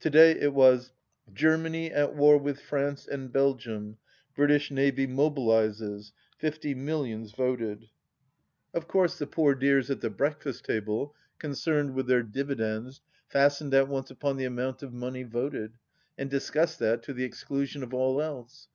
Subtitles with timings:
[0.00, 0.90] To day it was:
[1.32, 3.96] "Germany— ^at— ^war— with— France— and— Belgium—
[4.34, 6.10] British— ^Navy— ^mobilizes—
[6.42, 7.80] ^fifty— ^millions— ^voted." 91 OU THE LAST
[8.72, 13.72] DITCH Of course the poor dears at the breakfast table, concerned with their dividends, fastened
[13.72, 15.74] at once upon the amount of money voted,
[16.18, 18.66] and discussed that to the exclusion of all else.